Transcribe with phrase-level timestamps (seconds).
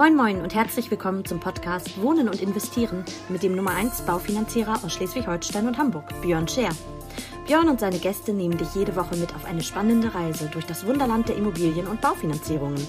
[0.00, 4.82] Moin Moin und herzlich willkommen zum Podcast Wohnen und Investieren mit dem Nummer 1 Baufinanzierer
[4.82, 6.70] aus Schleswig-Holstein und Hamburg, Björn Scher.
[7.46, 10.86] Björn und seine Gäste nehmen dich jede Woche mit auf eine spannende Reise durch das
[10.86, 12.82] Wunderland der Immobilien- und Baufinanzierungen.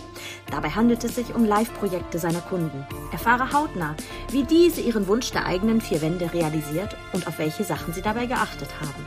[0.51, 2.87] Dabei handelt es sich um Live-Projekte seiner Kunden.
[3.11, 3.93] Erfahre hautnah,
[4.29, 8.25] wie diese ihren Wunsch der eigenen vier Wände realisiert und auf welche Sachen sie dabei
[8.25, 9.05] geachtet haben.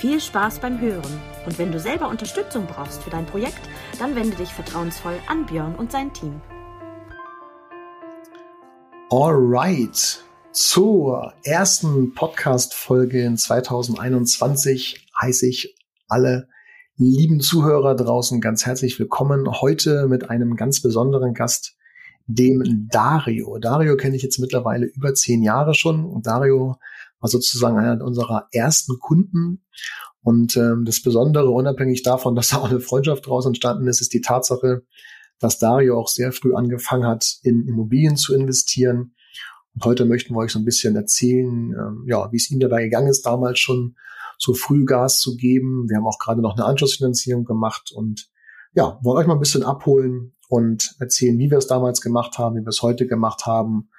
[0.00, 1.20] Viel Spaß beim Hören.
[1.44, 3.60] Und wenn du selber Unterstützung brauchst für dein Projekt,
[3.98, 6.40] dann wende dich vertrauensvoll an Björn und sein Team.
[9.08, 10.24] Alright.
[10.50, 15.76] Zur ersten Podcast-Folge in 2021 heiße ich
[16.08, 16.48] alle
[16.96, 19.46] lieben Zuhörer draußen ganz herzlich willkommen.
[19.60, 21.76] Heute mit einem ganz besonderen Gast,
[22.26, 23.58] dem Dario.
[23.58, 26.20] Dario kenne ich jetzt mittlerweile über zehn Jahre schon.
[26.22, 26.74] Dario
[27.20, 29.64] war sozusagen einer unserer ersten Kunden.
[30.20, 34.12] Und ähm, das Besondere, unabhängig davon, dass da auch eine Freundschaft daraus entstanden ist, ist
[34.12, 34.82] die Tatsache,
[35.38, 39.14] dass Dario auch sehr früh angefangen hat, in Immobilien zu investieren.
[39.74, 42.84] Und heute möchten wir euch so ein bisschen erzählen, ähm, ja, wie es ihm dabei
[42.84, 43.96] gegangen ist, damals schon
[44.38, 45.88] so früh Gas zu geben.
[45.88, 48.30] Wir haben auch gerade noch eine Anschlussfinanzierung gemacht und
[48.74, 52.56] ja, wollen euch mal ein bisschen abholen und erzählen, wie wir es damals gemacht haben,
[52.56, 53.90] wie wir es heute gemacht haben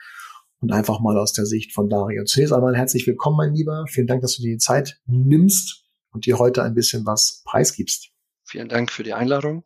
[0.60, 2.24] und einfach mal aus der Sicht von Dario.
[2.26, 3.86] Zunächst einmal herzlich willkommen, mein Lieber.
[3.88, 8.10] Vielen Dank, dass du dir die Zeit nimmst und dir heute ein bisschen was preisgibst.
[8.44, 9.64] Vielen Dank für die Einladung.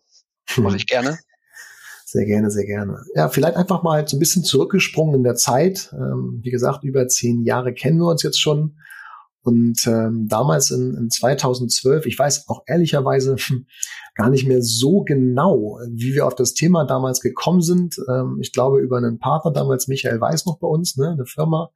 [0.57, 1.19] Mache ich gerne.
[2.11, 3.05] Sehr gerne, sehr gerne.
[3.15, 5.93] Ja, vielleicht einfach mal so ein bisschen zurückgesprungen in der Zeit.
[5.93, 8.75] Ähm, wie gesagt, über zehn Jahre kennen wir uns jetzt schon.
[9.43, 13.37] Und ähm, damals in, in 2012, ich weiß auch ehrlicherweise
[14.15, 17.95] gar nicht mehr so genau, wie wir auf das Thema damals gekommen sind.
[18.09, 21.71] Ähm, ich glaube über einen Partner damals, Michael Weiß noch bei uns, ne, eine Firma,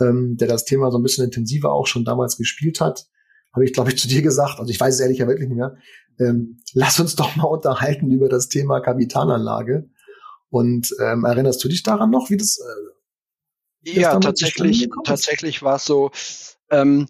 [0.00, 3.06] ähm, der das Thema so ein bisschen intensiver auch schon damals gespielt hat
[3.58, 5.76] habe ich, glaube ich, zu dir gesagt, also ich weiß es ehrlich wirklich nicht mehr,
[6.18, 9.88] ähm, lass uns doch mal unterhalten über das Thema Kapitalanlage.
[10.50, 12.58] Und ähm, erinnerst du dich daran noch, wie das?
[12.58, 12.88] Äh,
[13.80, 16.10] wie ja, tatsächlich, tatsächlich war es so.
[16.70, 17.08] Ähm,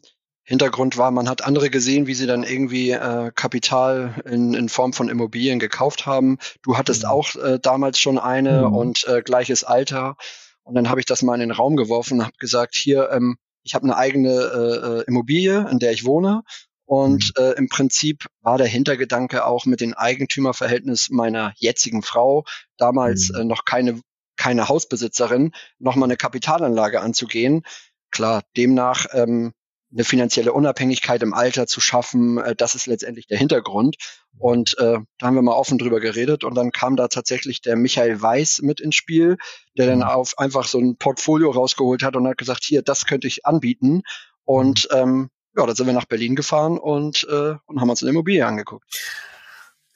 [0.48, 4.95] Hintergrund war, man hat andere gesehen, wie sie dann irgendwie äh, Kapital in, in Form
[4.95, 6.39] von Immobilien gekauft haben.
[6.63, 7.11] Du hattest mhm.
[7.11, 8.75] auch äh, damals schon eine mhm.
[8.75, 10.17] und äh, gleiches Alter.
[10.63, 13.36] Und dann habe ich das mal in den Raum geworfen und habe gesagt, hier, ähm,
[13.63, 16.45] ich habe eine eigene äh, äh, Immobilie, in der ich wohne.
[16.89, 17.45] Und mhm.
[17.45, 22.45] äh, im Prinzip war der Hintergedanke auch mit dem Eigentümerverhältnis meiner jetzigen Frau,
[22.79, 23.41] damals mhm.
[23.41, 24.01] äh, noch keine,
[24.39, 27.63] keine Hausbesitzerin, nochmal eine Kapitalanlage anzugehen.
[28.11, 29.53] Klar, demnach ähm,
[29.93, 33.97] eine finanzielle Unabhängigkeit im Alter zu schaffen, äh, das ist letztendlich der Hintergrund.
[34.39, 37.77] Und äh, da haben wir mal offen drüber geredet und dann kam da tatsächlich der
[37.77, 39.37] Michael Weiß mit ins Spiel,
[39.77, 40.05] der dann mhm.
[40.05, 44.05] auf einfach so ein Portfolio rausgeholt hat und hat gesagt, hier, das könnte ich anbieten.
[44.45, 48.11] Und ähm, ja, da sind wir nach Berlin gefahren und, äh, und haben uns eine
[48.11, 48.85] Immobilie angeguckt.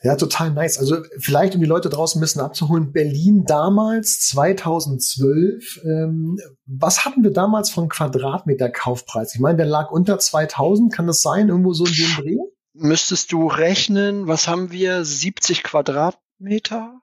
[0.03, 0.79] Ja, total nice.
[0.79, 7.23] Also vielleicht, um die Leute draußen ein bisschen abzuholen, Berlin damals, 2012, ähm, was hatten
[7.23, 9.35] wir damals von Quadratmeter Kaufpreis?
[9.35, 12.37] Ich meine, der lag unter 2000, kann das sein, irgendwo so in dem Dreh?
[12.75, 17.01] Müsstest du rechnen, was haben wir, 70 Quadratmeter?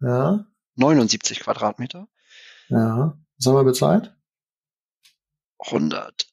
[0.00, 0.44] Ja.
[0.74, 2.08] 79 Quadratmeter?
[2.68, 3.16] Ja.
[3.38, 4.14] Was haben wir bezahlt?
[5.60, 6.26] 100,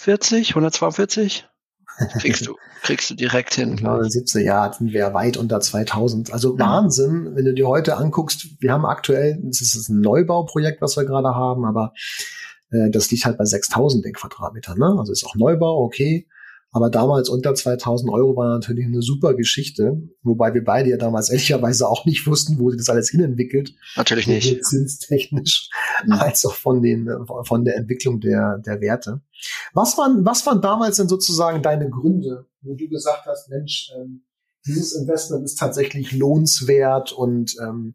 [0.00, 1.46] 140, 142?
[2.20, 3.76] Kriegst du, kriegst du direkt hin.
[3.76, 6.32] Genau, 70 Jahre sind wir weit unter 2000.
[6.32, 6.64] Also ja.
[6.64, 11.04] Wahnsinn, wenn du dir heute anguckst, wir haben aktuell, es ist ein Neubauprojekt, was wir
[11.04, 11.92] gerade haben, aber
[12.70, 14.76] äh, das liegt halt bei 6000 den Quadratmeter.
[14.76, 14.96] Ne?
[14.98, 16.26] Also ist auch Neubau, okay.
[16.72, 21.28] Aber damals unter 2000 Euro war natürlich eine super Geschichte, wobei wir beide ja damals
[21.28, 23.74] ehrlicherweise auch nicht wussten, wo sich das alles hinentwickelt.
[23.96, 24.64] Natürlich nicht.
[24.64, 25.68] Zinstechnisch,
[26.04, 26.12] mhm.
[26.12, 27.08] als auch von den,
[27.44, 29.20] von der Entwicklung der, der Werte.
[29.74, 34.22] Was waren, was waren damals denn sozusagen deine Gründe, wo du gesagt hast, Mensch, ähm,
[34.66, 37.94] dieses Investment ist tatsächlich lohnenswert und ähm,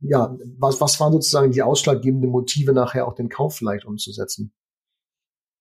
[0.00, 4.52] ja, was, was waren sozusagen die ausschlaggebenden Motive, nachher auch den Kauf vielleicht umzusetzen?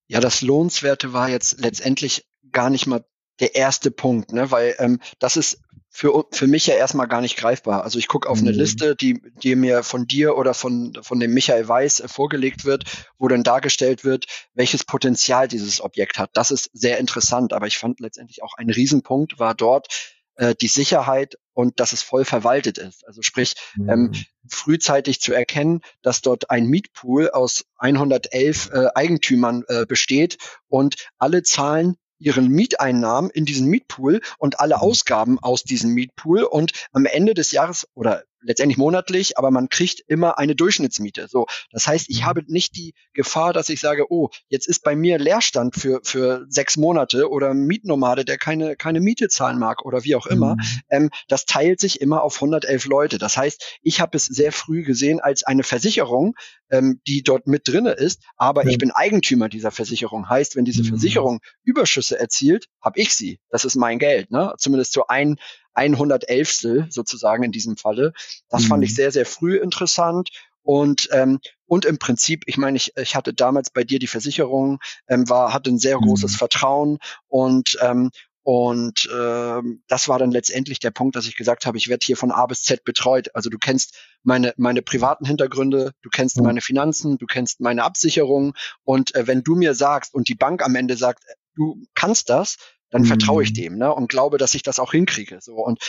[0.08, 3.06] Ja, das Lohnenswerte war jetzt letztendlich gar nicht mal
[3.40, 4.50] der erste Punkt, ne?
[4.50, 7.84] weil ähm, das ist für, für mich ja erstmal gar nicht greifbar.
[7.84, 8.48] Also ich gucke auf mhm.
[8.48, 12.66] eine Liste, die, die mir von dir oder von, von dem Michael Weiß äh, vorgelegt
[12.66, 12.84] wird,
[13.18, 16.32] wo dann dargestellt wird, welches Potenzial dieses Objekt hat.
[16.34, 19.88] Das ist sehr interessant, aber ich fand letztendlich auch ein Riesenpunkt war dort
[20.36, 23.08] äh, die Sicherheit und dass es voll verwaltet ist.
[23.08, 23.90] Also sprich, ähm, mhm.
[23.90, 24.12] ähm,
[24.50, 30.38] frühzeitig zu erkennen, dass dort ein Mietpool aus 111 äh, Eigentümern äh, besteht
[30.68, 34.82] und alle zahlen ihren Mieteinnahmen in diesen Mietpool und alle mhm.
[34.82, 40.02] Ausgaben aus diesem Mietpool und am Ende des Jahres oder letztendlich monatlich, aber man kriegt
[40.08, 41.28] immer eine Durchschnittsmiete.
[41.28, 42.26] So, das heißt, ich mhm.
[42.26, 46.46] habe nicht die Gefahr, dass ich sage, oh, jetzt ist bei mir Leerstand für für
[46.50, 50.56] sechs Monate oder Mietnomade, der keine keine Miete zahlen mag oder wie auch immer.
[50.56, 50.62] Mhm.
[50.90, 53.18] Ähm, das teilt sich immer auf 111 Leute.
[53.18, 56.36] Das heißt, ich habe es sehr früh gesehen als eine Versicherung,
[56.70, 58.70] ähm, die dort mit drinne ist, aber ja.
[58.70, 60.30] ich bin Eigentümer dieser Versicherung.
[60.30, 60.88] Heißt, wenn diese mhm.
[60.88, 63.40] Versicherung Überschüsse erzielt, habe ich sie.
[63.50, 64.54] Das ist mein Geld, ne?
[64.58, 65.38] Zumindest so ein
[65.76, 66.88] 111.
[66.90, 68.14] sozusagen in diesem Falle.
[68.50, 68.68] Das mhm.
[68.68, 68.96] fand ich mhm.
[68.96, 70.30] sehr, sehr früh interessant.
[70.64, 74.80] Und, ähm, und im Prinzip, ich meine, ich, ich hatte damals bei dir die Versicherung,
[75.08, 76.38] ähm, war, hatte ein sehr großes mhm.
[76.38, 78.10] Vertrauen und, ähm,
[78.42, 82.16] und ähm, das war dann letztendlich der Punkt, dass ich gesagt habe, ich werde hier
[82.16, 83.30] von A bis Z betreut.
[83.34, 88.54] Also du kennst meine, meine privaten Hintergründe, du kennst meine Finanzen, du kennst meine Absicherung.
[88.84, 91.24] Und äh, wenn du mir sagst und die Bank am Ende sagt,
[91.56, 92.58] du kannst das,
[92.90, 93.08] dann mhm.
[93.08, 95.40] vertraue ich dem ne, und glaube, dass ich das auch hinkriege.
[95.42, 95.80] So und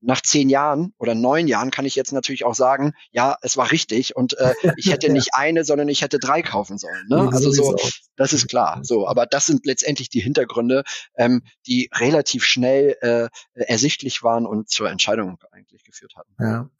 [0.00, 3.72] nach zehn Jahren oder neun Jahren kann ich jetzt natürlich auch sagen, ja, es war
[3.72, 7.06] richtig und äh, ich hätte nicht eine, sondern ich hätte drei kaufen sollen.
[7.08, 7.30] Ne?
[7.32, 7.76] Also so,
[8.16, 8.80] das ist klar.
[8.82, 10.84] So, aber das sind letztendlich die Hintergründe,
[11.16, 16.34] ähm, die relativ schnell äh, ersichtlich waren und zur Entscheidung eigentlich geführt hatten.
[16.38, 16.70] Ja,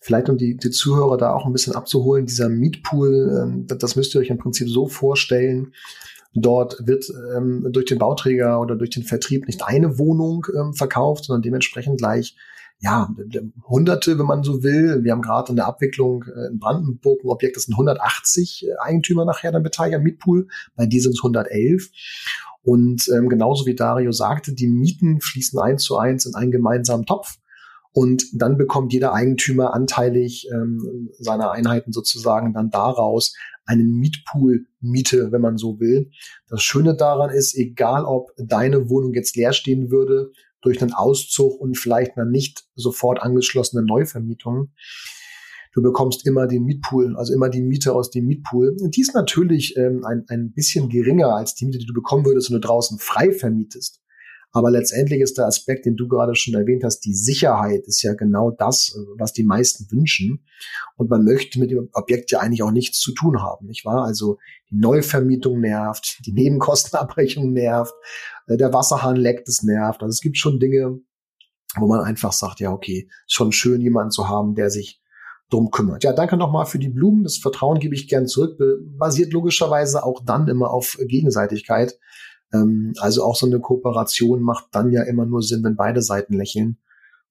[0.00, 4.14] vielleicht um die, die Zuhörer da auch ein bisschen abzuholen, dieser Mietpool, ähm, das müsst
[4.14, 5.72] ihr euch im Prinzip so vorstellen.
[6.34, 7.06] Dort wird
[7.36, 11.98] ähm, durch den Bauträger oder durch den Vertrieb nicht eine Wohnung ähm, verkauft, sondern dementsprechend
[11.98, 12.36] gleich
[12.82, 13.14] ja,
[13.68, 15.04] Hunderte, wenn man so will.
[15.04, 18.80] Wir haben gerade in der Abwicklung äh, in Brandenburg ein Objekt, das sind 180 äh,
[18.80, 20.48] Eigentümer nachher dann beteiligt am Mietpool.
[20.76, 21.90] Bei dir sind es 111.
[22.62, 27.06] Und ähm, genauso wie Dario sagte, die Mieten fließen eins zu eins in einen gemeinsamen
[27.06, 27.36] Topf.
[27.92, 33.34] Und dann bekommt jeder Eigentümer anteilig ähm, seiner Einheiten sozusagen dann daraus
[33.66, 36.10] einen Mietpool Miete, wenn man so will.
[36.48, 41.58] Das Schöne daran ist, egal ob deine Wohnung jetzt leer stehen würde, durch einen Auszug
[41.60, 44.72] und vielleicht einer nicht sofort angeschlossene Neuvermietung,
[45.72, 48.76] du bekommst immer den Mietpool, also immer die Miete aus dem Mietpool.
[48.76, 52.50] Die ist natürlich ähm, ein, ein bisschen geringer als die Miete, die du bekommen würdest,
[52.50, 54.00] wenn du draußen frei vermietest.
[54.52, 58.14] Aber letztendlich ist der Aspekt, den du gerade schon erwähnt hast, die Sicherheit ist ja
[58.14, 60.44] genau das, was die meisten wünschen.
[60.96, 64.04] Und man möchte mit dem Objekt ja eigentlich auch nichts zu tun haben, nicht wahr?
[64.04, 64.38] Also
[64.70, 67.94] die Neuvermietung nervt, die Nebenkostenabrechnung nervt,
[68.46, 70.02] äh, der Wasserhahn leckt, es nervt.
[70.02, 70.98] Also es gibt schon Dinge,
[71.76, 75.00] wo man einfach sagt, ja, okay, schon schön, jemanden zu haben, der sich
[75.50, 76.04] drum kümmert.
[76.04, 77.24] Ja, danke nochmal für die Blumen.
[77.24, 78.58] Das Vertrauen gebe ich gern zurück.
[78.96, 81.98] Basiert logischerweise auch dann immer auf Gegenseitigkeit.
[82.52, 86.34] Ähm, also auch so eine Kooperation macht dann ja immer nur Sinn, wenn beide Seiten
[86.34, 86.78] lächeln.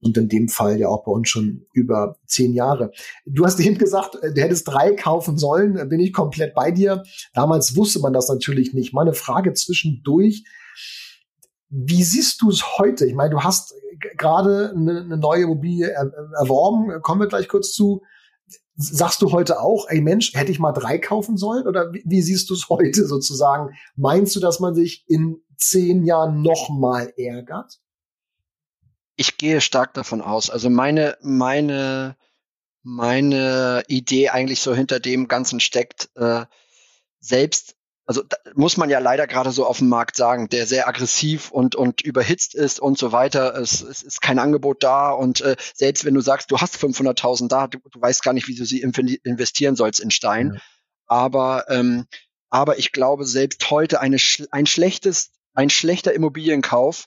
[0.01, 2.91] Und in dem Fall ja auch bei uns schon über zehn Jahre.
[3.25, 7.03] Du hast eben gesagt, äh, du hättest drei kaufen sollen, bin ich komplett bei dir.
[7.33, 8.93] Damals wusste man das natürlich nicht.
[8.93, 10.45] Meine Frage zwischendurch.
[11.69, 13.05] Wie siehst du es heute?
[13.05, 13.73] Ich meine, du hast
[14.17, 18.01] gerade eine, neue Immobilie er, erworben, kommen wir gleich kurz zu.
[18.81, 21.67] Sagst du heute auch, ey Mensch, hätte ich mal drei kaufen sollen?
[21.67, 23.75] Oder wie, wie siehst du es heute sozusagen?
[23.97, 27.81] Meinst du, dass man sich in zehn Jahren noch mal ärgert?
[29.17, 30.49] Ich gehe stark davon aus.
[30.49, 32.15] Also meine, meine,
[32.81, 36.45] meine Idee eigentlich so hinter dem Ganzen steckt, äh,
[37.19, 37.75] selbst
[38.09, 38.23] also
[38.55, 42.01] muss man ja leider gerade so auf dem Markt sagen, der sehr aggressiv und, und
[42.01, 43.55] überhitzt ist und so weiter.
[43.55, 47.49] Es, es ist kein Angebot da und äh, selbst wenn du sagst, du hast 500.000
[47.49, 50.53] da, du, du, weißt gar nicht, wie du sie investieren sollst in Stein.
[50.55, 50.61] Ja.
[51.05, 52.07] Aber, ähm,
[52.49, 54.17] aber ich glaube, selbst heute eine,
[54.49, 57.05] ein schlechtes, ein schlechter Immobilienkauf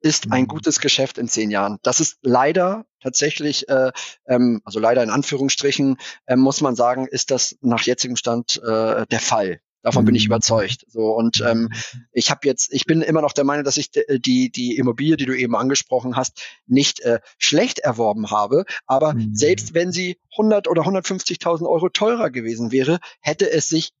[0.00, 0.32] ist mhm.
[0.32, 1.78] ein gutes Geschäft in zehn Jahren.
[1.84, 3.92] Das ist leider tatsächlich, äh,
[4.26, 5.96] ähm, also leider in Anführungsstrichen,
[6.26, 9.60] äh, muss man sagen, ist das nach jetzigem Stand äh, der Fall.
[9.82, 10.32] Davon bin ich mhm.
[10.32, 10.84] überzeugt.
[10.88, 11.70] So und ähm,
[12.12, 15.26] ich habe jetzt, ich bin immer noch der Meinung, dass ich die die Immobilie, die
[15.26, 18.64] du eben angesprochen hast, nicht äh, schlecht erworben habe.
[18.86, 19.34] Aber mhm.
[19.34, 23.92] selbst wenn sie 100 oder 150.000 Euro teurer gewesen wäre, hätte es sich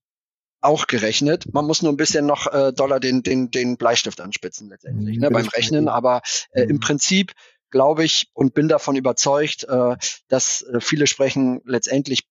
[0.60, 1.52] auch gerechnet.
[1.54, 5.22] Man muss nur ein bisschen noch äh, Dollar den den den Bleistift anspitzen letztendlich mhm,
[5.22, 5.88] ne, beim Rechnen.
[5.88, 6.20] Aber
[6.52, 6.80] äh, im mhm.
[6.80, 7.32] Prinzip
[7.70, 9.96] glaube ich und bin davon überzeugt, äh,
[10.28, 12.24] dass äh, viele sprechen letztendlich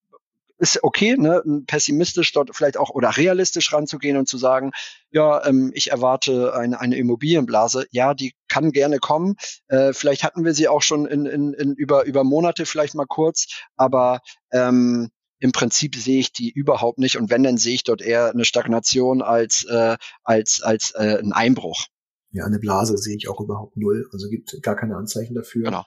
[0.59, 4.71] ist okay, ne, pessimistisch dort vielleicht auch oder realistisch ranzugehen und zu sagen,
[5.09, 7.87] ja, ähm, ich erwarte eine, eine Immobilienblase.
[7.91, 9.35] Ja, die kann gerne kommen.
[9.67, 13.07] Äh, vielleicht hatten wir sie auch schon in, in, in über, über Monate vielleicht mal
[13.07, 14.19] kurz, aber
[14.51, 17.17] ähm, im Prinzip sehe ich die überhaupt nicht.
[17.17, 21.31] Und wenn, dann sehe ich dort eher eine Stagnation als, äh, als, als äh, ein
[21.31, 21.85] Einbruch.
[22.31, 24.07] Ja, eine Blase sehe ich auch überhaupt null.
[24.11, 25.63] Also gibt gar keine Anzeichen dafür.
[25.63, 25.85] Genau.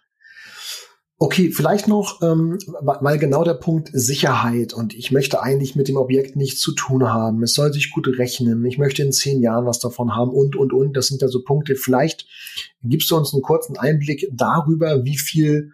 [1.23, 5.97] Okay, vielleicht noch, ähm, weil genau der Punkt Sicherheit und ich möchte eigentlich mit dem
[5.97, 7.45] Objekt nichts zu tun haben.
[7.45, 8.64] Es soll sich gut rechnen.
[8.64, 10.97] Ich möchte in zehn Jahren was davon haben und, und, und.
[10.97, 11.76] Das sind ja so Punkte.
[11.76, 12.26] Vielleicht
[12.83, 15.71] gibst du uns einen kurzen Einblick darüber, wie viel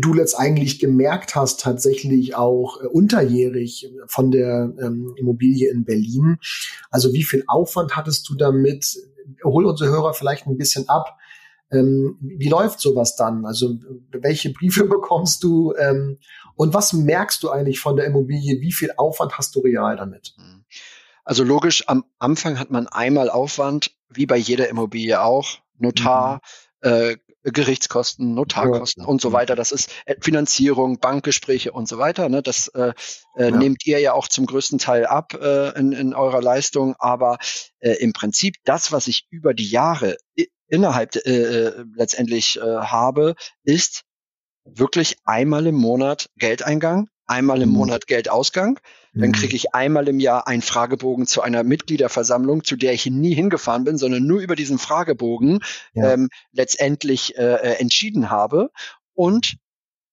[0.00, 6.36] du letzt eigentlich gemerkt hast, tatsächlich auch äh, unterjährig von der ähm, Immobilie in Berlin.
[6.90, 8.98] Also wie viel Aufwand hattest du damit?
[9.42, 11.16] Hol unsere Hörer vielleicht ein bisschen ab.
[11.70, 13.44] Ähm, wie läuft sowas dann?
[13.44, 13.76] Also
[14.10, 15.74] welche Briefe bekommst du?
[15.76, 16.18] Ähm,
[16.54, 18.60] und was merkst du eigentlich von der Immobilie?
[18.60, 20.34] Wie viel Aufwand hast du real damit?
[21.24, 25.58] Also logisch, am Anfang hat man einmal Aufwand, wie bei jeder Immobilie auch.
[25.76, 26.40] Notar,
[26.82, 26.90] mhm.
[26.90, 29.08] äh, Gerichtskosten, Notarkosten ja.
[29.08, 29.54] und so weiter.
[29.54, 32.28] Das ist äh, Finanzierung, Bankgespräche und so weiter.
[32.28, 32.42] Ne?
[32.42, 32.92] Das äh,
[33.36, 33.50] äh, ja.
[33.50, 36.94] nehmt ihr ja auch zum größten Teil ab äh, in, in eurer Leistung.
[36.98, 37.38] Aber
[37.80, 40.16] äh, im Prinzip das, was ich über die Jahre
[40.68, 43.34] innerhalb äh, äh, letztendlich äh, habe,
[43.64, 44.04] ist
[44.64, 47.74] wirklich einmal im Monat Geldeingang, einmal im mhm.
[47.74, 48.78] Monat Geldausgang.
[49.14, 49.32] Dann mhm.
[49.32, 53.84] kriege ich einmal im Jahr einen Fragebogen zu einer Mitgliederversammlung, zu der ich nie hingefahren
[53.84, 55.60] bin, sondern nur über diesen Fragebogen
[55.94, 56.12] ja.
[56.12, 58.70] ähm, letztendlich äh, äh, entschieden habe.
[59.14, 59.56] Und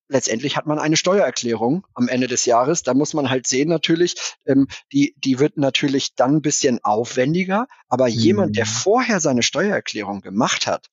[0.07, 2.83] letztendlich hat man eine Steuererklärung am Ende des Jahres.
[2.83, 7.67] Da muss man halt sehen natürlich, ähm, die, die wird natürlich dann ein bisschen aufwendiger.
[7.87, 8.13] Aber mhm.
[8.13, 8.69] jemand, der mhm.
[8.69, 10.87] vorher seine Steuererklärung gemacht hat,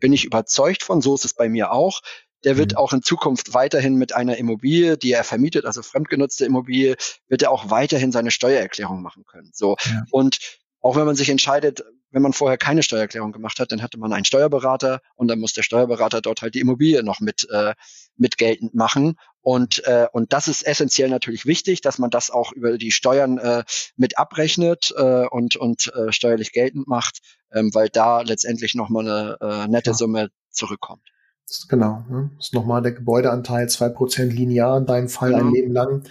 [0.00, 2.00] bin ich überzeugt von, so ist es bei mir auch,
[2.44, 2.78] der wird mhm.
[2.78, 6.96] auch in Zukunft weiterhin mit einer Immobilie, die er vermietet, also fremdgenutzte Immobilie,
[7.28, 9.50] wird er auch weiterhin seine Steuererklärung machen können.
[9.52, 9.76] So.
[9.84, 10.04] Ja.
[10.10, 10.38] Und
[10.80, 14.12] auch wenn man sich entscheidet, wenn man vorher keine Steuererklärung gemacht hat, dann hatte man
[14.12, 17.74] einen Steuerberater und dann muss der Steuerberater dort halt die Immobilie noch mit, äh,
[18.16, 19.16] mit geltend machen.
[19.40, 23.38] Und, äh, und das ist essentiell natürlich wichtig, dass man das auch über die Steuern
[23.38, 23.64] äh,
[23.96, 27.20] mit abrechnet äh, und, und äh, steuerlich geltend macht,
[27.52, 29.94] ähm, weil da letztendlich nochmal eine äh, nette ja.
[29.94, 31.02] Summe zurückkommt.
[31.68, 32.30] Genau, ne?
[32.36, 35.44] Das ist nochmal der Gebäudeanteil, zwei Prozent linear, in deinem Fall genau.
[35.44, 36.04] ein Leben lang.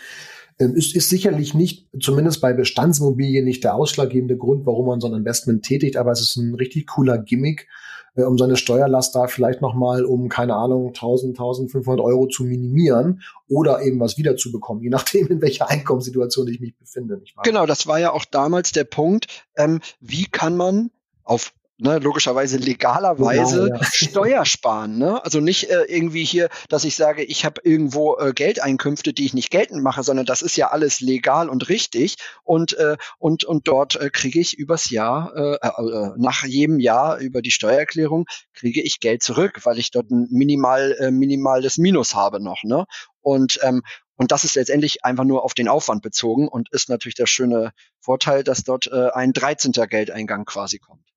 [0.62, 5.08] Ähm, ist, ist sicherlich nicht, zumindest bei Bestandsimmobilien, nicht der ausschlaggebende Grund, warum man so
[5.08, 7.68] ein Investment tätigt, aber es ist ein richtig cooler Gimmick,
[8.16, 13.22] äh, um seine Steuerlast da vielleicht nochmal um, keine Ahnung, 1000, 1500 Euro zu minimieren
[13.50, 17.22] oder eben was wiederzubekommen, je nachdem, in welcher Einkommenssituation ich mich befinde.
[17.44, 20.92] Genau, das war ja auch damals der Punkt, ähm, wie kann man
[21.24, 23.84] auf ne, logischerweise legalerweise genau, ja.
[23.92, 24.98] Steuer sparen.
[24.98, 25.24] Ne?
[25.24, 29.34] Also nicht äh, irgendwie hier, dass ich sage, ich habe irgendwo äh, Geldeinkünfte, die ich
[29.34, 32.18] nicht geltend mache, sondern das ist ja alles legal und richtig.
[32.44, 37.18] Und, äh, und, und dort äh, kriege ich übers Jahr, äh, äh, nach jedem Jahr
[37.18, 42.14] über die Steuererklärung, kriege ich Geld zurück, weil ich dort ein minimal, äh, minimales Minus
[42.14, 42.64] habe noch.
[42.64, 42.86] Ne?
[43.22, 43.82] Und, ähm,
[44.18, 47.72] und das ist letztendlich einfach nur auf den Aufwand bezogen und ist natürlich der schöne
[48.00, 49.72] Vorteil, dass dort äh, ein 13.
[49.72, 51.11] Geldeingang quasi kommt.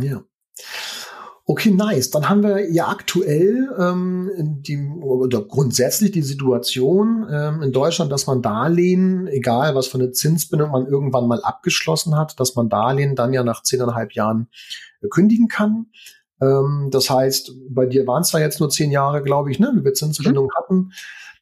[0.00, 0.22] Ja.
[1.46, 2.10] Okay, nice.
[2.10, 4.30] Dann haben wir ja aktuell ähm,
[4.62, 10.12] die oder grundsätzlich die Situation ähm, in Deutschland, dass man Darlehen, egal was für eine
[10.12, 14.48] Zinsbindung man irgendwann mal abgeschlossen hat, dass man Darlehen dann ja nach zehneinhalb Jahren
[15.02, 15.88] äh, kündigen kann.
[16.40, 19.70] Ähm, das heißt, bei dir waren es da jetzt nur zehn Jahre, glaube ich, ne,
[19.76, 20.56] wie wir Zinsbindung mhm.
[20.56, 20.92] hatten.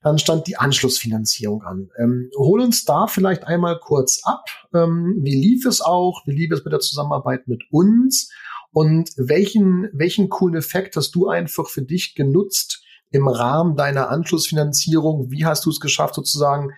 [0.02, 1.90] Dann stand die Anschlussfinanzierung an.
[1.96, 4.44] Ähm, hol uns da vielleicht einmal kurz ab.
[4.74, 6.22] Ähm, wie lief es auch?
[6.26, 8.30] Wie lief es mit der Zusammenarbeit mit uns?
[8.72, 15.30] Und welchen, welchen coolen Effekt hast du einfach für dich genutzt im Rahmen deiner Anschlussfinanzierung?
[15.30, 16.70] Wie hast du es geschafft, sozusagen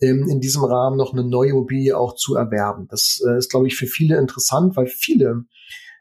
[0.00, 2.88] ähm, in diesem Rahmen noch eine neue Immobilie auch zu erwerben?
[2.88, 5.44] Das äh, ist, glaube ich, für viele interessant, weil viele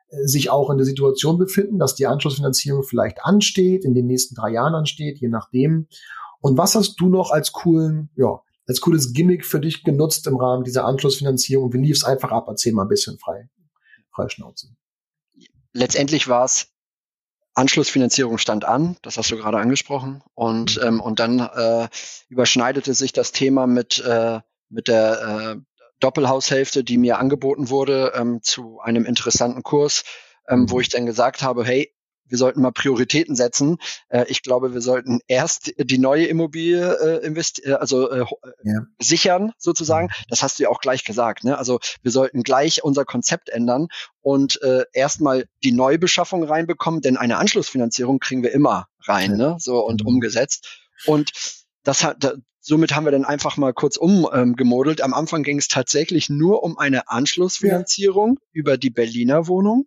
[0.10, 4.36] äh, sich auch in der Situation befinden, dass die Anschlussfinanzierung vielleicht ansteht, in den nächsten
[4.36, 5.88] drei Jahren ansteht, je nachdem.
[6.44, 10.38] Und was hast du noch als coolen, ja, als cooles Gimmick für dich genutzt im
[10.38, 11.74] Rahmen dieser Anschlussfinanzierung?
[11.74, 12.46] Wie lief es einfach ab?
[12.48, 13.50] Erzähl mal ein bisschen frei,
[14.12, 14.76] frei Schnauze
[15.74, 16.68] letztendlich war es
[17.56, 20.88] Anschlussfinanzierung stand an, das hast du gerade angesprochen, und mhm.
[20.88, 21.88] ähm, und dann äh,
[22.30, 28.42] überschneidete sich das Thema mit äh, mit der äh, Doppelhaushälfte, die mir angeboten wurde, ähm,
[28.42, 30.04] zu einem interessanten Kurs,
[30.48, 30.82] ähm, wo mhm.
[30.82, 31.94] ich dann gesagt habe, hey,
[32.34, 33.78] wir sollten mal Prioritäten setzen.
[34.10, 38.26] Äh, ich glaube, wir sollten erst die neue Immobilie äh, investi äh, also äh,
[38.64, 38.82] ja.
[39.00, 40.08] sichern sozusagen.
[40.08, 40.26] Mhm.
[40.30, 41.44] Das hast du ja auch gleich gesagt.
[41.44, 41.56] Ne?
[41.56, 43.88] Also wir sollten gleich unser Konzept ändern
[44.22, 49.38] und äh, erstmal die Neubeschaffung reinbekommen, denn eine Anschlussfinanzierung kriegen wir immer rein, ja.
[49.38, 49.56] ne?
[49.60, 50.08] so und mhm.
[50.08, 50.82] umgesetzt.
[51.06, 51.34] Und
[51.84, 55.02] das hat, da, somit haben wir dann einfach mal kurz umgemodelt.
[55.02, 58.48] Ähm, Am Anfang ging es tatsächlich nur um eine Anschlussfinanzierung ja.
[58.54, 59.86] über die Berliner Wohnung.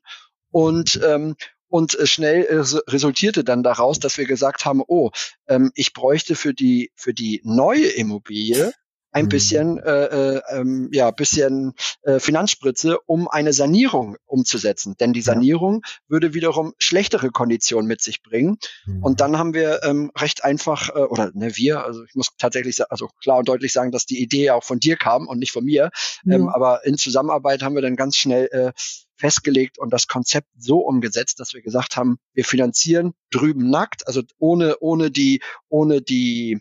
[0.52, 1.34] Und, ähm,
[1.68, 2.46] und äh, schnell
[2.88, 5.10] resultierte dann daraus, dass wir gesagt haben, oh,
[5.48, 8.72] ähm, ich bräuchte für die, für die neue Immobilie
[9.16, 9.28] ein mhm.
[9.30, 14.94] bisschen, äh, äh, ähm, ja, bisschen äh, Finanzspritze, um eine Sanierung umzusetzen.
[15.00, 18.58] Denn die Sanierung würde wiederum schlechtere Konditionen mit sich bringen.
[18.84, 19.02] Mhm.
[19.02, 22.78] Und dann haben wir ähm, recht einfach, äh, oder ne, wir, also ich muss tatsächlich,
[22.90, 25.64] also klar und deutlich sagen, dass die Idee auch von dir kam und nicht von
[25.64, 25.90] mir.
[26.26, 26.34] Ja.
[26.34, 28.72] Ähm, aber in Zusammenarbeit haben wir dann ganz schnell äh,
[29.16, 34.20] festgelegt und das Konzept so umgesetzt, dass wir gesagt haben, wir finanzieren drüben nackt, also
[34.36, 36.60] ohne, ohne die, ohne die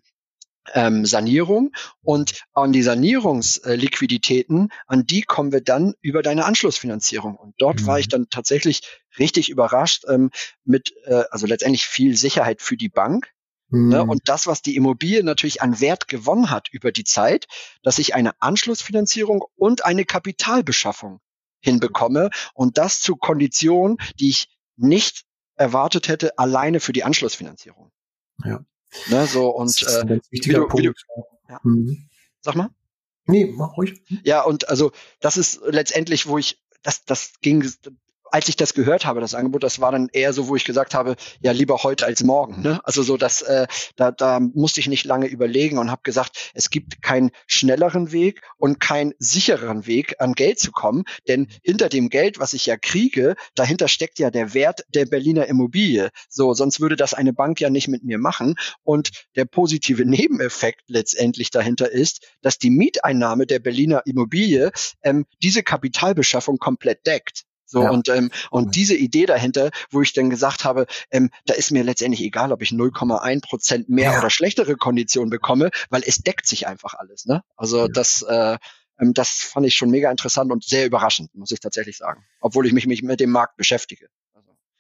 [0.74, 7.36] ähm, Sanierung und an die Sanierungsliquiditäten, an die kommen wir dann über deine Anschlussfinanzierung.
[7.36, 7.88] Und dort mhm.
[7.88, 8.12] war ich mhm.
[8.12, 8.82] dann tatsächlich
[9.20, 10.32] richtig überrascht ähm,
[10.64, 13.32] mit, äh, also letztendlich viel Sicherheit für die Bank.
[13.70, 13.80] Ne?
[13.80, 13.90] Mhm.
[13.90, 14.04] Ne?
[14.04, 17.48] Und das, was die Immobilie natürlich an Wert gewonnen hat über die Zeit,
[17.84, 21.20] dass ich eine Anschlussfinanzierung und eine Kapitalbeschaffung
[21.62, 25.24] hinbekomme und das zu Konditionen, die ich nicht
[25.56, 27.92] erwartet hätte, alleine für die Anschlussfinanzierung.
[28.44, 28.64] Ja.
[29.08, 30.86] Ne, so und das ist ein äh, ganz wichtiger du, Punkt.
[30.86, 30.94] Du,
[31.50, 31.60] ja.
[31.64, 32.10] mhm.
[32.42, 32.70] Sag mal.
[33.28, 34.02] Nee, mach ruhig.
[34.24, 37.68] Ja, und also das ist letztendlich, wo ich, das, das ging,
[38.36, 40.94] als ich das gehört habe, das Angebot, das war dann eher so, wo ich gesagt
[40.94, 42.64] habe, ja, lieber heute als morgen.
[42.64, 42.82] Ne?
[42.84, 43.66] Also so, dass äh,
[43.96, 48.42] da, da musste ich nicht lange überlegen und habe gesagt, es gibt keinen schnelleren Weg
[48.58, 51.06] und keinen sichereren Weg, an Geld zu kommen.
[51.30, 55.46] Denn hinter dem Geld, was ich ja kriege, dahinter steckt ja der Wert der Berliner
[55.46, 56.10] Immobilie.
[56.28, 58.56] So, sonst würde das eine Bank ja nicht mit mir machen.
[58.84, 64.74] Und der positive Nebeneffekt letztendlich dahinter ist, dass die Mieteinnahme der Berliner Immobilie
[65.04, 67.46] ähm, diese Kapitalbeschaffung komplett deckt.
[67.66, 67.90] So, ja.
[67.90, 71.84] und, ähm, und diese Idee dahinter, wo ich dann gesagt habe, ähm, da ist mir
[71.84, 74.20] letztendlich egal, ob ich 0,1 Prozent mehr ja.
[74.20, 77.26] oder schlechtere Konditionen bekomme, weil es deckt sich einfach alles.
[77.26, 77.42] Ne?
[77.56, 77.88] Also ja.
[77.88, 78.58] das, äh,
[79.00, 82.68] ähm, das fand ich schon mega interessant und sehr überraschend, muss ich tatsächlich sagen, obwohl
[82.68, 84.08] ich mich, mich mit dem Markt beschäftige.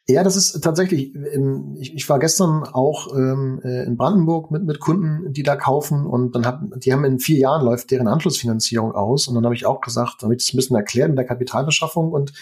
[0.07, 4.63] Ja, das ist tatsächlich, in, ich, ich war gestern auch ähm, äh, in Brandenburg mit,
[4.63, 8.07] mit Kunden, die da kaufen und dann haben, die haben in vier Jahren läuft deren
[8.07, 11.15] Anschlussfinanzierung aus und dann habe ich auch gesagt, damit ich es ein bisschen erklärt in
[11.15, 12.33] der Kapitalbeschaffung und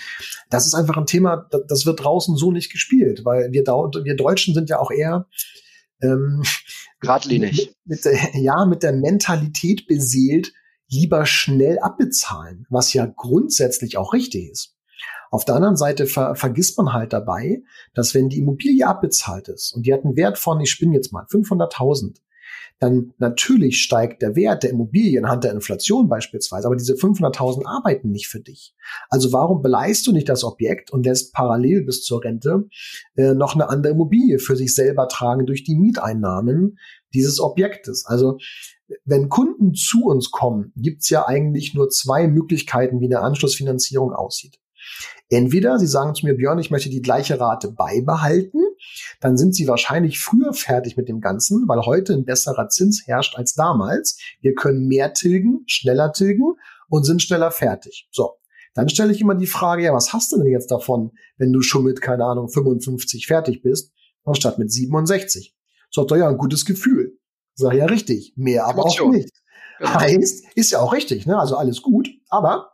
[0.50, 4.16] das ist einfach ein Thema, das, das wird draußen so nicht gespielt, weil wir, wir
[4.18, 5.28] Deutschen sind ja auch eher
[6.02, 6.44] ähm,
[7.00, 7.74] geradlinig.
[7.86, 10.52] Mit, mit der, ja, mit der Mentalität beseelt,
[10.90, 14.73] lieber schnell abbezahlen, was ja grundsätzlich auch richtig ist.
[15.34, 17.64] Auf der anderen Seite ver vergisst man halt dabei,
[17.96, 21.12] dass wenn die Immobilie abbezahlt ist und die hat einen Wert von, ich spinne jetzt
[21.12, 22.18] mal, 500.000,
[22.78, 28.12] dann natürlich steigt der Wert der Immobilie anhand der Inflation beispielsweise, aber diese 500.000 arbeiten
[28.12, 28.76] nicht für dich.
[29.10, 32.68] Also warum beleihst du nicht das Objekt und lässt parallel bis zur Rente
[33.16, 36.78] äh, noch eine andere Immobilie für sich selber tragen durch die Mieteinnahmen
[37.12, 38.06] dieses Objektes?
[38.06, 38.38] Also
[39.04, 44.60] wenn Kunden zu uns kommen, gibt's ja eigentlich nur zwei Möglichkeiten, wie eine Anschlussfinanzierung aussieht.
[45.30, 48.60] Entweder Sie sagen zu mir, Björn, ich möchte die gleiche Rate beibehalten,
[49.20, 53.36] dann sind Sie wahrscheinlich früher fertig mit dem Ganzen, weil heute ein besserer Zins herrscht
[53.36, 54.18] als damals.
[54.42, 56.56] Wir können mehr tilgen, schneller tilgen
[56.90, 58.08] und sind schneller fertig.
[58.12, 58.36] So.
[58.76, 61.62] Dann stelle ich immer die Frage, ja, was hast du denn jetzt davon, wenn du
[61.62, 63.92] schon mit, keine Ahnung, 55 fertig bist,
[64.24, 65.56] anstatt mit 67?
[65.92, 67.20] Sagt er, ja, ein gutes Gefühl.
[67.56, 68.34] Sag ja, richtig.
[68.36, 69.32] Mehr aber auch nicht.
[69.78, 69.94] Genau.
[69.94, 71.38] Heißt, ist ja auch richtig, ne?
[71.38, 72.10] Also alles gut.
[72.30, 72.74] Aber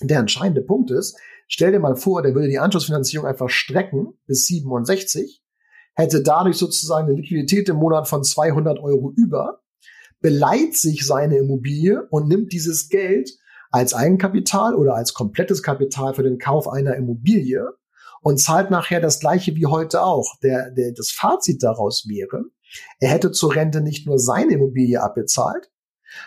[0.00, 4.46] der entscheidende Punkt ist, Stell dir mal vor, der würde die Anschlussfinanzierung einfach strecken bis
[4.46, 5.42] 67,
[5.94, 9.60] hätte dadurch sozusagen eine Liquidität im Monat von 200 Euro über,
[10.20, 13.30] beleiht sich seine Immobilie und nimmt dieses Geld
[13.70, 17.66] als Eigenkapital oder als komplettes Kapital für den Kauf einer Immobilie
[18.22, 20.38] und zahlt nachher das gleiche wie heute auch.
[20.42, 22.44] Der, der, das Fazit daraus wäre,
[23.00, 25.70] er hätte zur Rente nicht nur seine Immobilie abbezahlt,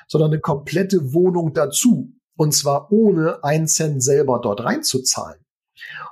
[0.08, 2.14] sondern eine komplette Wohnung dazu.
[2.38, 5.42] Und zwar ohne einen Cent selber dort reinzuzahlen.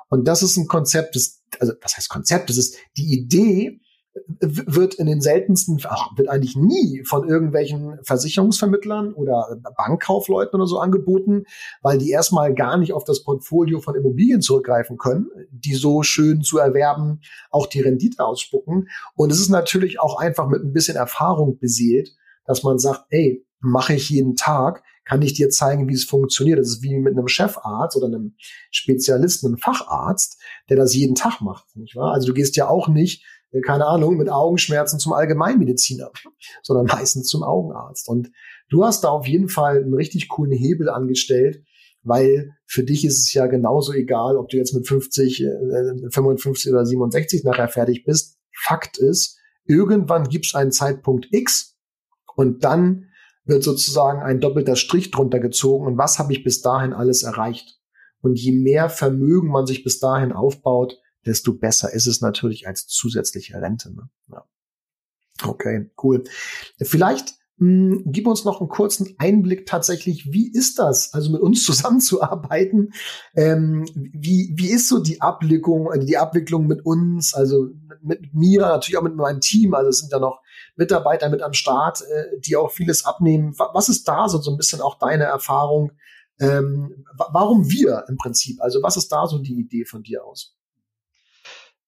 [0.09, 2.49] Und das ist ein Konzept, das, also was heißt Konzept?
[2.49, 3.79] Das ist die Idee,
[4.39, 10.79] wird in den seltensten, ach, wird eigentlich nie von irgendwelchen Versicherungsvermittlern oder Bankkaufleuten oder so
[10.79, 11.43] angeboten,
[11.81, 16.43] weil die erstmal gar nicht auf das Portfolio von Immobilien zurückgreifen können, die so schön
[16.43, 17.19] zu erwerben,
[17.51, 18.87] auch die Rendite ausspucken.
[19.15, 23.45] Und es ist natürlich auch einfach mit ein bisschen Erfahrung beseelt, dass man sagt, ey,
[23.59, 26.59] mache ich jeden Tag, kann ich dir zeigen, wie es funktioniert.
[26.59, 28.35] Das ist wie mit einem Chefarzt oder einem
[28.71, 32.13] Spezialisten, einem Facharzt, der das jeden Tag macht, nicht wahr?
[32.13, 36.11] Also du gehst ja auch nicht, äh, keine Ahnung, mit Augenschmerzen zum Allgemeinmediziner,
[36.63, 38.09] sondern meistens zum Augenarzt.
[38.09, 38.31] Und
[38.69, 41.63] du hast da auf jeden Fall einen richtig coolen Hebel angestellt,
[42.01, 46.71] weil für dich ist es ja genauso egal, ob du jetzt mit 50, äh, 55
[46.71, 48.37] oder 67 nachher fertig bist.
[48.63, 51.75] Fakt ist, irgendwann gibt es einen Zeitpunkt X
[52.35, 53.09] und dann
[53.45, 57.79] wird sozusagen ein doppelter Strich drunter gezogen und was habe ich bis dahin alles erreicht.
[58.21, 62.87] Und je mehr Vermögen man sich bis dahin aufbaut, desto besser ist es natürlich als
[62.87, 63.93] zusätzliche Rente.
[63.93, 64.09] Ne?
[64.31, 64.45] Ja.
[65.43, 66.23] Okay, cool.
[66.81, 71.63] Vielleicht Hm, gib uns noch einen kurzen Einblick tatsächlich, wie ist das, also mit uns
[71.65, 72.93] zusammenzuarbeiten?
[73.33, 77.69] Ähm, wie, wie ist so die Abwicklung, äh, die Abwicklung mit uns, also
[78.01, 80.41] mit mir, natürlich auch mit meinem Team, also es sind ja noch
[80.75, 83.53] Mitarbeiter mit am Start, äh, die auch vieles abnehmen.
[83.57, 85.93] Was ist da so, so ein bisschen auch deine Erfahrung?
[86.39, 88.61] Ähm, warum wir im Prinzip?
[88.61, 90.57] Also was ist da so die Idee von dir aus?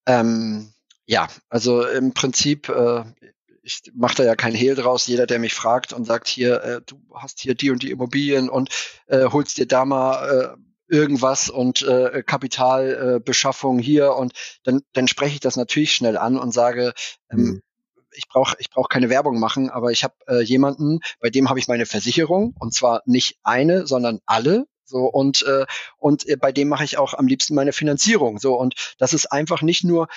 [0.05, 0.73] Ähm,
[1.05, 3.03] ja, also im Prinzip, äh,
[3.67, 5.07] ich mache da ja kein Hehl draus.
[5.07, 8.49] Jeder, der mich fragt und sagt, hier, äh, du hast hier die und die Immobilien
[8.49, 8.69] und
[9.07, 14.31] äh, holst dir da mal äh, irgendwas und äh, Kapitalbeschaffung äh, hier und
[14.63, 16.93] dann, dann spreche ich das natürlich schnell an und sage,
[17.29, 17.61] ähm, mhm.
[18.13, 21.59] ich brauche ich brauch keine Werbung machen, aber ich habe äh, jemanden, bei dem habe
[21.59, 24.65] ich meine Versicherung und zwar nicht eine, sondern alle.
[24.85, 25.65] So und äh,
[25.97, 28.39] und äh, bei dem mache ich auch am liebsten meine Finanzierung.
[28.39, 30.07] So und das ist einfach nicht nur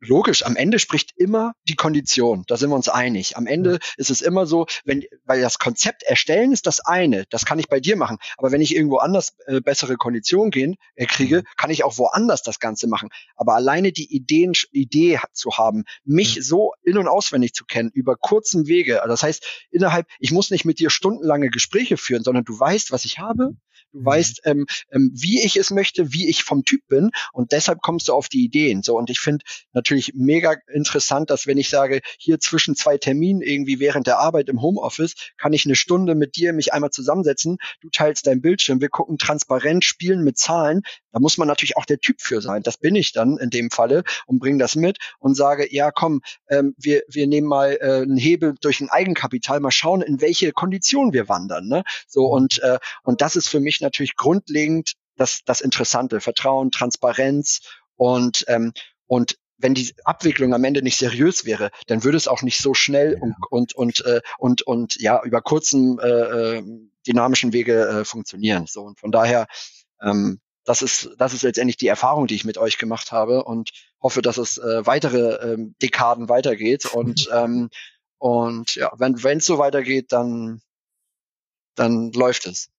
[0.00, 2.44] logisch, am Ende spricht immer die Kondition.
[2.46, 3.36] Da sind wir uns einig.
[3.36, 7.44] Am Ende ist es immer so, wenn, weil das Konzept erstellen ist das eine, das
[7.44, 8.18] kann ich bei dir machen.
[8.36, 11.44] Aber wenn ich irgendwo anders äh, bessere Konditionen gehen, äh, kriege, mhm.
[11.56, 13.10] kann ich auch woanders das Ganze machen.
[13.36, 16.36] Aber alleine die Ideen, Idee zu haben, mich.
[16.36, 16.42] Mhm.
[16.42, 19.02] so in- und auswendig zu kennen, über kurzen Wege.
[19.06, 23.04] Das heißt, innerhalb, ich muss nicht mit dir stundenlange Gespräche führen, sondern du weißt, was
[23.04, 23.54] ich habe,
[23.92, 24.06] Du mhm.
[24.06, 28.08] weißt, ähm, ähm, wie ich es möchte, wie ich vom Typ bin und deshalb kommst
[28.08, 28.82] du auf die Ideen.
[28.82, 33.42] So und ich finde natürlich mega interessant, dass wenn ich sage, hier zwischen zwei Terminen
[33.42, 37.58] irgendwie während der Arbeit im Homeoffice kann ich eine Stunde mit dir mich einmal zusammensetzen.
[37.80, 40.82] Du teilst dein Bildschirm, wir gucken transparent, spielen mit Zahlen.
[41.12, 42.62] Da muss man natürlich auch der Typ für sein.
[42.62, 46.20] Das bin ich dann in dem Falle und bringe das mit und sage, ja komm,
[46.48, 50.52] ähm, wir wir nehmen mal äh, einen Hebel durch ein Eigenkapital, mal schauen, in welche
[50.52, 51.68] Kondition wir wandern.
[51.68, 51.84] Ne?
[52.06, 57.60] So und äh, und das ist für mich natürlich grundlegend das, das Interessante, Vertrauen, Transparenz
[57.96, 58.72] und, ähm,
[59.06, 62.74] und wenn die Abwicklung am Ende nicht seriös wäre, dann würde es auch nicht so
[62.74, 63.20] schnell ja.
[63.20, 66.62] und und und äh, und und ja über kurzen äh, äh,
[67.06, 68.66] dynamischen Wege äh, funktionieren.
[68.66, 69.46] So und von daher
[70.00, 73.70] ähm, das ist das ist letztendlich die Erfahrung, die ich mit euch gemacht habe und
[74.00, 77.68] hoffe, dass es äh, weitere ähm, Dekaden weitergeht und ähm,
[78.18, 80.62] und ja, wenn wenn es so weitergeht, dann
[81.74, 82.70] dann läuft es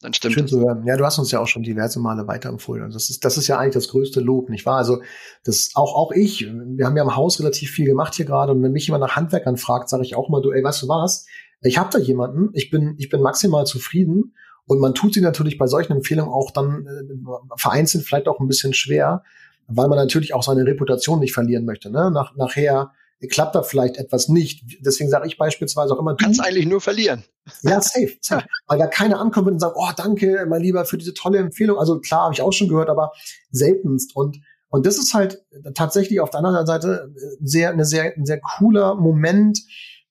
[0.00, 0.84] dann stimmt Schön zu hören.
[0.86, 2.84] Ja, du hast uns ja auch schon diverse Male weiterempfohlen.
[2.84, 4.78] Und das ist, das ist ja eigentlich das größte Lob, nicht wahr?
[4.78, 5.02] Also,
[5.44, 8.52] das, auch, auch ich, wir haben ja im Haus relativ viel gemacht hier gerade.
[8.52, 10.88] Und wenn mich jemand nach Handwerkern fragt, sage ich auch mal, du, ey, weißt du
[10.88, 11.26] was?
[11.62, 14.34] Ich habe da jemanden, ich bin, ich bin maximal zufrieden.
[14.66, 18.48] Und man tut sie natürlich bei solchen Empfehlungen auch dann äh, vereinzelt vielleicht auch ein
[18.48, 19.22] bisschen schwer,
[19.66, 21.90] weil man natürlich auch seine Reputation nicht verlieren möchte.
[21.90, 22.10] Ne?
[22.10, 22.92] Nach, nachher
[23.28, 24.64] klappt da vielleicht etwas nicht.
[24.80, 27.24] Deswegen sage ich beispielsweise auch immer, du kannst eigentlich nur verlieren.
[27.62, 28.46] Ja, safe, safe.
[28.66, 31.78] Weil da keiner ankommt und sagt, oh, danke, mein Lieber, für diese tolle Empfehlung.
[31.78, 33.12] Also klar, habe ich auch schon gehört, aber
[33.50, 34.16] seltenst.
[34.16, 38.40] Und und das ist halt tatsächlich auf der anderen Seite sehr, eine sehr, ein sehr
[38.40, 39.58] cooler Moment,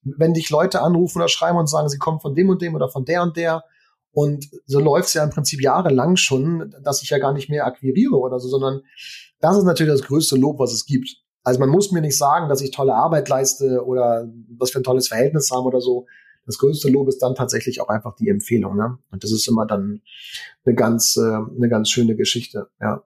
[0.02, 2.90] wenn dich Leute anrufen oder schreiben und sagen, sie kommen von dem und dem oder
[2.90, 3.64] von der und der.
[4.12, 8.18] Und so läuft's ja im Prinzip jahrelang schon, dass ich ja gar nicht mehr akquiriere
[8.18, 8.82] oder so, sondern
[9.40, 11.16] das ist natürlich das größte Lob, was es gibt.
[11.42, 14.84] Also man muss mir nicht sagen, dass ich tolle Arbeit leiste oder was für ein
[14.84, 16.06] tolles Verhältnis haben oder so.
[16.46, 18.76] Das größte Lob ist dann tatsächlich auch einfach die Empfehlung.
[18.76, 18.98] Ne?
[19.10, 20.02] Und das ist immer dann
[20.64, 22.68] eine ganz, äh, eine ganz schöne Geschichte.
[22.80, 23.04] Ja.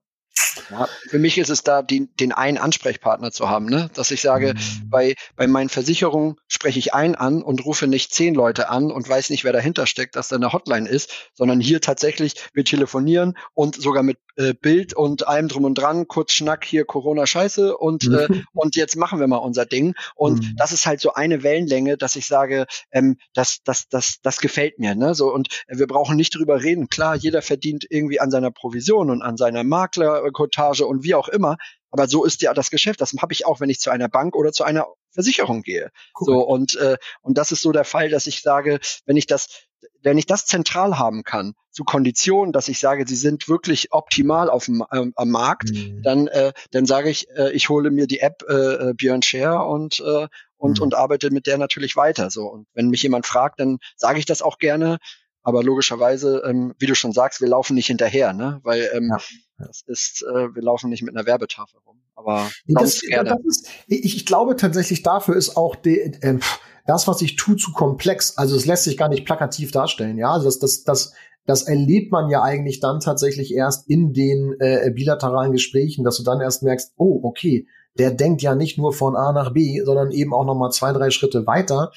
[0.71, 3.91] Ja, für mich ist es da, die, den einen Ansprechpartner zu haben, ne?
[3.95, 4.91] dass ich sage, mhm.
[4.91, 9.09] bei, bei meinen Versicherungen spreche ich einen an und rufe nicht zehn Leute an und
[9.09, 13.37] weiß nicht, wer dahinter steckt, dass da eine Hotline ist, sondern hier tatsächlich wir telefonieren
[13.53, 17.77] und sogar mit äh, Bild und allem drum und dran, kurz Schnack, hier Corona Scheiße
[17.77, 19.95] und, äh, und jetzt machen wir mal unser Ding.
[20.15, 20.57] Und mhm.
[20.57, 24.79] das ist halt so eine Wellenlänge, dass ich sage, ähm, das, das, das, das gefällt
[24.79, 24.95] mir.
[24.95, 25.15] Ne?
[25.15, 26.89] So, und wir brauchen nicht drüber reden.
[26.89, 31.57] Klar, jeder verdient irgendwie an seiner Provision und an seiner Maklerkotage und wie auch immer.
[31.91, 33.01] Aber so ist ja das Geschäft.
[33.01, 35.93] Das habe ich auch, wenn ich zu einer Bank oder zu einer Versicherung gehe.
[36.19, 36.27] Cool.
[36.27, 39.69] So und äh, und das ist so der Fall, dass ich sage, wenn ich das
[40.03, 44.49] wenn ich das zentral haben kann, zu Konditionen, dass ich sage, sie sind wirklich optimal
[44.49, 46.03] auf dem äh, am Markt, mhm.
[46.03, 49.65] dann äh, dann sage ich, äh, ich hole mir die App äh, äh, Björn Share
[49.67, 50.85] und äh, und mhm.
[50.85, 52.31] und arbeite mit der natürlich weiter.
[52.31, 54.99] So und wenn mich jemand fragt, dann sage ich das auch gerne.
[55.45, 58.61] Aber logischerweise, ähm, wie du schon sagst, wir laufen nicht hinterher, ne?
[58.65, 59.19] Weil ähm, ja.
[59.59, 62.01] das ist, äh, wir laufen nicht mit einer Werbetafel rum.
[62.15, 63.03] Aber das.
[63.25, 66.39] Das ist, ich, ich glaube tatsächlich, dafür ist auch die, äh,
[66.87, 68.39] das, was ich tue, zu komplex.
[68.39, 70.17] Also es lässt sich gar nicht plakativ darstellen.
[70.17, 71.13] Ja, also das, das, das,
[71.45, 76.23] das erlebt man ja eigentlich dann tatsächlich erst in den äh, bilateralen Gesprächen, dass du
[76.23, 77.67] dann erst merkst, oh, okay,
[77.99, 80.93] der denkt ja nicht nur von A nach B, sondern eben auch noch mal zwei,
[80.93, 81.93] drei Schritte weiter,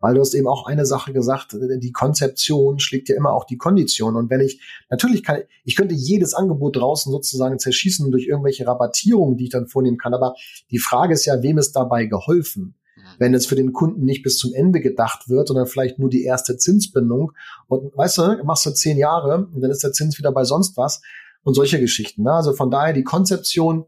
[0.00, 3.58] weil du hast eben auch eine Sache gesagt, die Konzeption schlägt ja immer auch die
[3.58, 4.16] Kondition.
[4.16, 9.36] Und wenn ich, natürlich kann, ich könnte jedes Angebot draußen sozusagen zerschießen durch irgendwelche Rabattierungen,
[9.36, 10.34] die ich dann vornehmen kann, aber
[10.70, 12.74] die Frage ist ja, wem ist dabei geholfen?
[13.18, 16.24] wenn jetzt für den Kunden nicht bis zum Ende gedacht wird, sondern vielleicht nur die
[16.24, 17.32] erste Zinsbindung.
[17.68, 20.76] Und weißt du, machst du zehn Jahre und dann ist der Zins wieder bei sonst
[20.76, 21.00] was
[21.42, 22.22] und solche Geschichten.
[22.22, 22.32] Ne?
[22.32, 23.86] Also von daher die Konzeption,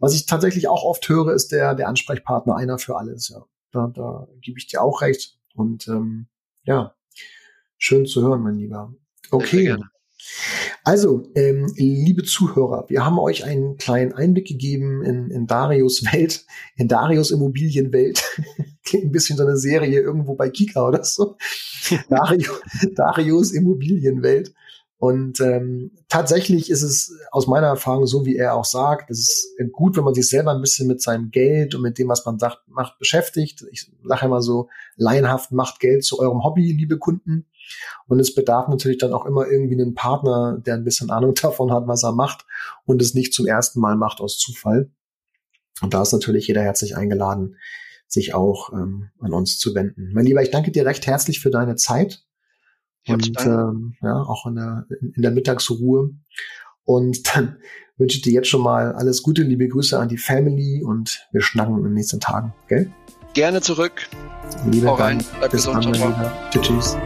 [0.00, 3.28] was ich tatsächlich auch oft höre, ist der, der Ansprechpartner einer für alles.
[3.28, 5.38] Ja, da, da gebe ich dir auch recht.
[5.54, 6.26] Und ähm,
[6.64, 6.94] ja,
[7.78, 8.92] schön zu hören, mein Lieber.
[9.30, 9.76] Okay.
[10.82, 16.46] Also, ähm, liebe Zuhörer, wir haben euch einen kleinen Einblick gegeben in, in Darius Welt,
[16.76, 18.24] in Darius Immobilienwelt.
[18.84, 21.36] Klingt ein bisschen so eine Serie irgendwo bei Kika oder so.
[22.08, 22.52] Dario,
[22.94, 24.54] Darius Immobilienwelt.
[25.00, 29.72] Und ähm, tatsächlich ist es aus meiner Erfahrung so, wie er auch sagt, es ist
[29.72, 32.38] gut, wenn man sich selber ein bisschen mit seinem Geld und mit dem, was man
[32.38, 33.64] sagt, macht, beschäftigt.
[33.72, 37.46] Ich sage immer so, laienhaft macht Geld zu eurem Hobby, liebe Kunden.
[38.08, 41.72] Und es bedarf natürlich dann auch immer irgendwie einen Partner, der ein bisschen Ahnung davon
[41.72, 42.44] hat, was er macht
[42.84, 44.90] und es nicht zum ersten Mal macht aus Zufall.
[45.80, 47.56] Und da ist natürlich jeder herzlich eingeladen,
[48.06, 50.10] sich auch ähm, an uns zu wenden.
[50.12, 52.22] Mein Lieber, ich danke dir recht herzlich für deine Zeit
[53.12, 56.10] und ähm, ja, auch in der, in der Mittagsruhe.
[56.84, 57.56] Und dann
[57.96, 61.42] wünsche ich dir jetzt schon mal alles Gute, liebe Grüße an die Family und wir
[61.42, 62.90] schnacken in den nächsten Tagen, gell?
[63.34, 64.08] Gerne zurück.
[64.68, 65.22] Liebe Hau rein.
[65.38, 65.84] Bleib gesund.
[66.50, 66.66] Tschüss.
[66.66, 66.96] tschüss.